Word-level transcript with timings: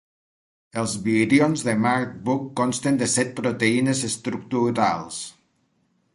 Els 0.83 0.95
virions 1.07 1.65
de 1.67 1.75
Marburg 1.83 2.49
consten 2.63 2.99
de 3.03 3.09
set 3.17 3.31
proteïnes 3.41 4.03
estructurals. 4.09 5.23